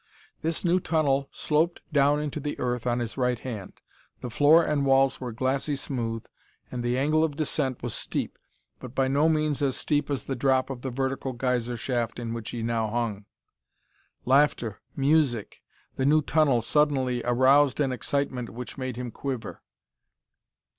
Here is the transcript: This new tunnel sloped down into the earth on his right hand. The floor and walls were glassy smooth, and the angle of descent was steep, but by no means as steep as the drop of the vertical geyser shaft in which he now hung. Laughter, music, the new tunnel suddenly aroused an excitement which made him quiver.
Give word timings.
This 0.41 0.65
new 0.65 0.79
tunnel 0.79 1.29
sloped 1.31 1.81
down 1.93 2.19
into 2.19 2.39
the 2.39 2.57
earth 2.59 2.87
on 2.87 2.97
his 2.97 3.17
right 3.17 3.37
hand. 3.37 3.73
The 4.21 4.31
floor 4.31 4.65
and 4.65 4.83
walls 4.83 5.21
were 5.21 5.31
glassy 5.31 5.75
smooth, 5.75 6.25
and 6.71 6.81
the 6.81 6.97
angle 6.97 7.23
of 7.23 7.35
descent 7.35 7.83
was 7.83 7.93
steep, 7.93 8.39
but 8.79 8.95
by 8.95 9.07
no 9.07 9.29
means 9.29 9.61
as 9.61 9.75
steep 9.77 10.09
as 10.09 10.23
the 10.23 10.35
drop 10.35 10.71
of 10.71 10.81
the 10.81 10.89
vertical 10.89 11.33
geyser 11.33 11.77
shaft 11.77 12.17
in 12.17 12.33
which 12.33 12.49
he 12.49 12.63
now 12.63 12.87
hung. 12.87 13.25
Laughter, 14.25 14.81
music, 14.95 15.61
the 15.97 16.05
new 16.07 16.23
tunnel 16.23 16.63
suddenly 16.63 17.21
aroused 17.23 17.79
an 17.79 17.91
excitement 17.91 18.49
which 18.49 18.79
made 18.79 18.95
him 18.95 19.11
quiver. 19.11 19.61